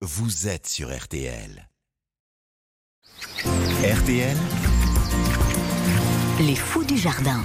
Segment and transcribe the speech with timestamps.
[0.00, 1.68] vous êtes sur RTL.
[3.82, 4.36] RTL,
[6.38, 7.44] Les fous du jardin.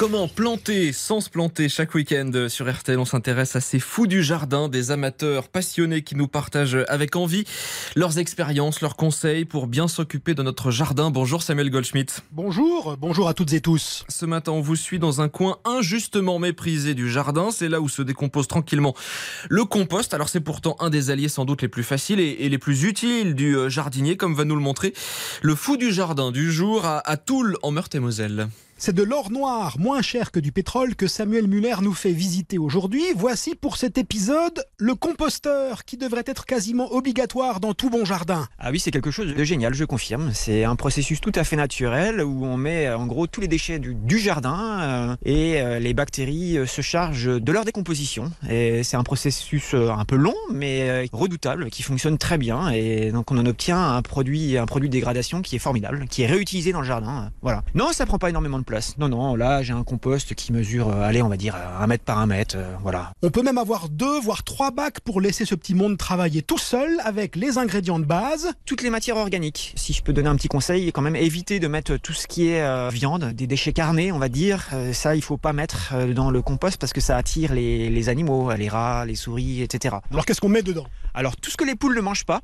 [0.00, 4.22] Comment planter sans se planter Chaque week-end sur RTL, on s'intéresse à ces fous du
[4.22, 7.44] jardin, des amateurs passionnés qui nous partagent avec envie
[7.96, 11.10] leurs expériences, leurs conseils pour bien s'occuper de notre jardin.
[11.10, 12.22] Bonjour Samuel Goldschmidt.
[12.32, 14.06] Bonjour, bonjour à toutes et tous.
[14.08, 17.50] Ce matin, on vous suit dans un coin injustement méprisé du jardin.
[17.50, 18.94] C'est là où se décompose tranquillement
[19.50, 20.14] le compost.
[20.14, 23.34] Alors c'est pourtant un des alliés sans doute les plus faciles et, les plus utiles
[23.34, 24.94] du euh, jardinier, comme va nous le montrer
[25.42, 28.48] le fou du jardin du jour à, à Toul en Meurthe-et-Moselle.
[28.82, 32.56] C'est de l'or noir, moins cher que du pétrole, que Samuel Muller nous fait visiter
[32.56, 33.02] aujourd'hui.
[33.14, 38.48] Voici pour cet épisode le composteur qui devrait être quasiment obligatoire dans tout bon jardin.
[38.58, 40.30] Ah oui, c'est quelque chose de génial, je confirme.
[40.32, 43.78] C'est un processus tout à fait naturel où on met en gros tous les déchets
[43.80, 48.32] du, jardin euh, et euh, les bactéries euh, se chargent de leur décomposition.
[48.48, 53.30] Et c'est un processus un peu long mais redoutable qui fonctionne très bien et donc
[53.30, 56.72] on en obtient un produit un produit de dégradation qui est formidable, qui est réutilisé
[56.72, 57.30] dans le jardin.
[57.42, 57.62] Voilà.
[57.74, 58.96] Non, ça prend pas énormément de place.
[58.98, 61.86] Non non, là, j'ai un compost qui mesure euh, allez, on va dire euh, un
[61.88, 63.12] mètre par un mètre, euh, voilà.
[63.20, 66.58] On peut même avoir deux, voire trois bacs pour laisser ce petit monde travailler tout
[66.58, 68.52] seul avec les ingrédients de base.
[68.66, 69.72] toutes les matières organiques.
[69.76, 72.48] Si je peux donner un petit conseil, quand même éviter de mettre tout ce qui
[72.48, 74.68] est euh, viande, des déchets carnés, on va dire.
[74.72, 78.08] Euh, ça, il faut pas mettre dans le compost parce que ça attire les, les
[78.08, 79.96] animaux, les rats, les souris, etc.
[80.12, 80.86] Alors qu'est-ce qu'on met dedans?
[81.12, 82.40] Alors tout ce que les poules ne mangent pas.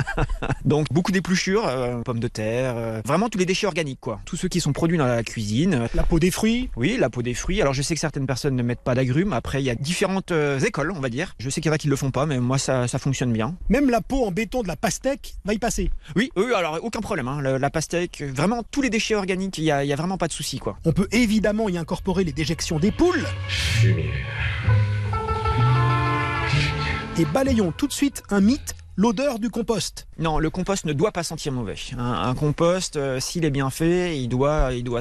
[0.64, 2.74] Donc beaucoup d'épluchures, euh, pommes de terre,
[3.04, 4.20] vraiment tous les déchets organiques, quoi.
[4.24, 5.51] Tous ceux qui sont produits dans la cuisine.
[5.94, 7.60] La peau des fruits oui, la peau des fruits.
[7.60, 9.32] Alors je sais que certaines personnes ne mettent pas d'agrumes.
[9.32, 11.34] Après, il y a différentes euh, écoles, on va dire.
[11.38, 13.32] Je sais qu'il y en a qui le font pas, mais moi ça, ça fonctionne
[13.32, 13.54] bien.
[13.68, 15.90] Même la peau en béton de la pastèque va y passer.
[16.16, 17.28] Oui, oui, alors aucun problème.
[17.28, 17.40] hein.
[17.42, 20.28] La pastèque, vraiment tous les déchets organiques, il y a, il y a vraiment pas
[20.28, 20.78] de souci, quoi.
[20.84, 23.24] On peut évidemment y incorporer les déjections des poules.
[27.18, 30.06] Et balayons tout de suite un mythe, l'odeur du compost.
[30.20, 31.74] Non, le compost ne doit pas sentir mauvais.
[31.98, 35.00] Un, un compost, euh, s'il est bien fait, il doit, il doit,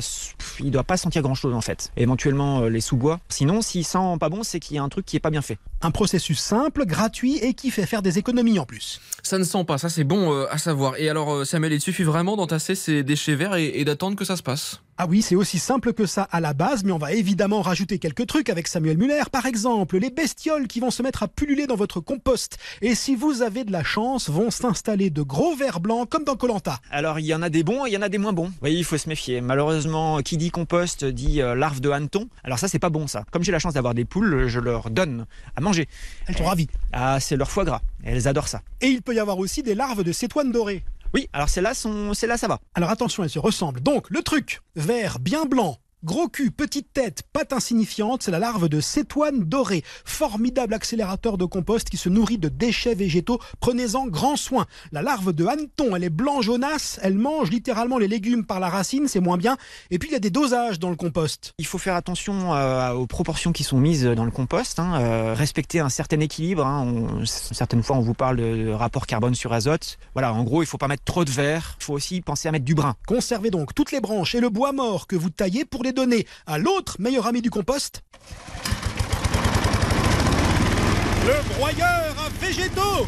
[0.59, 1.91] il doit pas sentir grand chose en fait.
[1.97, 3.19] Éventuellement euh, les sous-bois.
[3.29, 5.43] Sinon, s'il sent pas bon, c'est qu'il y a un truc qui est pas bien
[5.43, 5.59] fait.
[5.83, 9.01] Un processus simple, gratuit et qui fait faire des économies en plus.
[9.21, 10.97] Ça ne sent pas, ça c'est bon euh, à savoir.
[10.97, 14.25] Et alors euh, Samuel, il suffit vraiment d'entasser ces déchets verts et, et d'attendre que
[14.25, 14.81] ça se passe.
[14.97, 17.97] Ah oui, c'est aussi simple que ça à la base, mais on va évidemment rajouter
[17.97, 19.23] quelques trucs avec Samuel Muller.
[19.31, 22.57] Par exemple, les bestioles qui vont se mettre à pulluler dans votre compost.
[22.81, 26.35] Et si vous avez de la chance, vont s'installer de gros vers blancs comme dans
[26.35, 26.79] Colanta.
[26.91, 28.47] Alors il y en a des bons et il y en a des moins bons.
[28.47, 29.41] Vous voyez, il faut se méfier.
[29.41, 32.27] Malheureusement, qui dit compost dit euh, larve de hanneton.
[32.43, 33.23] Alors ça, c'est pas bon ça.
[33.31, 35.25] Comme j'ai la chance d'avoir des poules, je leur donne
[35.55, 35.87] à manger.
[36.27, 36.69] Elles sont ravies.
[36.93, 37.81] Ah, c'est leur foie gras.
[38.03, 38.61] Elles adorent ça.
[38.81, 40.83] Et il peut y avoir aussi des larves de cétoine dorée.
[41.13, 42.13] Oui, alors celles-là, sont...
[42.13, 42.59] celles-là, ça va.
[42.73, 43.81] Alors attention, elles se ressemblent.
[43.81, 48.69] Donc, le truc, vert bien blanc, gros cul, petite tête, patte insignifiante, c'est la larve
[48.69, 49.83] de cétoine dorée.
[50.05, 53.39] Formidable accélérateur de compost qui se nourrit de déchets végétaux.
[53.59, 54.65] Prenez-en grand soin.
[54.91, 58.69] La larve de hanneton, elle est blanc jaunasse, elle mange littéralement les légumes par la
[58.69, 59.57] racine, c'est moins bien.
[59.89, 61.53] Et puis, il y a des dosages dans le compost.
[61.57, 65.33] Il faut faire attention euh, aux proportions qui sont mises dans le compost, hein, euh,
[65.33, 66.65] respecter un certain équilibre.
[66.65, 66.85] hein.
[66.85, 69.97] On- certaines fois, on vous parle de, rapport carbone sur azote.
[70.13, 71.75] Voilà, en gros, il faut pas mettre trop de verre.
[71.79, 72.95] Il faut aussi penser à mettre du brun.
[73.07, 76.25] Conservez donc toutes les branches et le bois mort que vous taillez pour les donner
[76.45, 78.01] à l'autre meilleur ami du compost.
[81.27, 83.07] Le broyeur à végétaux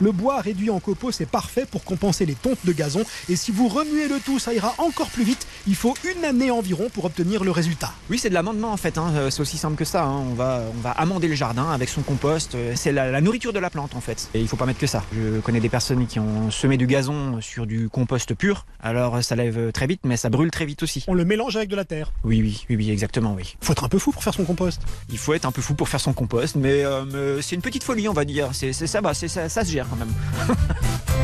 [0.00, 3.02] Le bois réduit en copeaux, c'est parfait pour compenser les tontes de gazon.
[3.30, 5.46] Et si vous remuez le tout, ça ira encore plus vite.
[5.66, 7.92] Il faut une année environ pour obtenir le résultat.
[8.10, 8.98] Oui, c'est de l'amendement en fait.
[8.98, 9.10] hein.
[9.14, 10.04] Euh, C'est aussi simple que ça.
[10.04, 10.22] hein.
[10.30, 12.54] On va, on va amender le jardin avec son compost.
[12.54, 14.28] Euh, C'est la, la nourriture de la plante en fait.
[14.34, 15.02] Et il faut pas mettre que ça.
[15.14, 18.66] Je connais des personnes qui ont semé du gazon sur du compost pur.
[18.82, 21.04] Alors ça lève très vite, mais ça brûle très vite aussi.
[21.08, 22.12] On le mélange avec de la terre.
[22.22, 23.56] Oui, oui, oui, oui, exactement, oui.
[23.62, 24.82] Faut être un peu fou pour faire son compost.
[25.10, 27.04] Il faut être un peu fou pour faire son compost, mais, euh,
[27.36, 28.50] mais c'est une petite folie, on va dire.
[28.52, 30.12] C'est ça se gère quand même.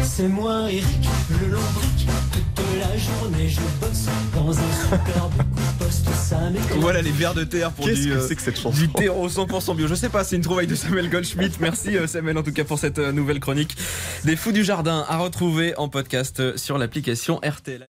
[0.03, 1.09] C'est moi Eric,
[1.41, 6.39] le lombric, toute la journée je bosse dans un superbe compost, ça.
[6.79, 8.89] Voilà les vers de terre pour Qu'est-ce du, que euh, c'est que cette chanson du
[8.89, 9.87] terreau 100% bio.
[9.87, 11.57] Je sais pas, c'est une trouvaille de Samuel Goldschmidt.
[11.61, 13.77] Merci euh, Samuel en tout cas pour cette euh, nouvelle chronique
[14.25, 17.87] des fous du jardin à retrouver en podcast sur l'application RTL.